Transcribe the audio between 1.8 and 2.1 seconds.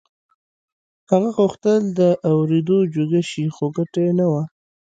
د